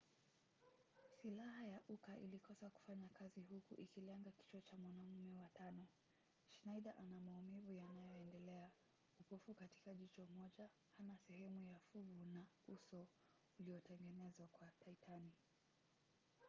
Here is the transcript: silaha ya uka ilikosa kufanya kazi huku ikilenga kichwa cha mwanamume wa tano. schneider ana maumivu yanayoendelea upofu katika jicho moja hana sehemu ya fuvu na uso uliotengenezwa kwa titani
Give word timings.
silaha 1.19 1.63
ya 1.65 1.79
uka 1.89 2.17
ilikosa 2.19 2.69
kufanya 2.69 3.09
kazi 3.09 3.41
huku 3.41 3.75
ikilenga 3.81 4.31
kichwa 4.31 4.61
cha 4.61 4.77
mwanamume 4.77 5.33
wa 5.39 5.49
tano. 5.49 5.87
schneider 6.49 6.93
ana 6.99 7.19
maumivu 7.19 7.73
yanayoendelea 7.73 8.71
upofu 9.19 9.53
katika 9.53 9.93
jicho 9.93 10.25
moja 10.25 10.69
hana 10.97 11.17
sehemu 11.17 11.65
ya 11.65 11.79
fuvu 11.79 12.25
na 12.25 12.45
uso 12.67 13.07
uliotengenezwa 13.59 14.47
kwa 14.47 14.71
titani 14.79 15.31